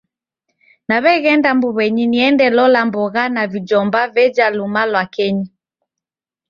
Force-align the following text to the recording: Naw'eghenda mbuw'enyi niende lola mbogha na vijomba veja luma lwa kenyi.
Naw'eghenda 0.89 1.49
mbuw'enyi 1.57 2.03
niende 2.07 2.45
lola 2.57 2.81
mbogha 2.87 3.23
na 3.35 3.43
vijomba 3.51 3.99
veja 4.13 4.45
luma 4.57 4.81
lwa 4.91 5.03
kenyi. 5.15 5.47